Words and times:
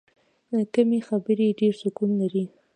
کمې 0.73 0.99
خبرې، 1.07 1.47
ډېر 1.59 1.73
سکون 1.81 2.09
لري. 2.21 2.45